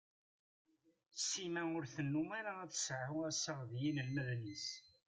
[1.29, 4.67] Sima ur tennum ara tseɛu assaɣ d yinelmaden-is.